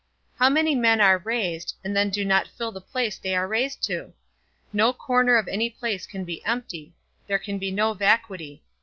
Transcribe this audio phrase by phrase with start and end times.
[0.39, 3.83] How many men are raised, and then do not fill the place they are raised
[3.83, 4.13] to?
[4.73, 6.95] No corner of any place can be empty;
[7.27, 8.63] there can be no vacuity.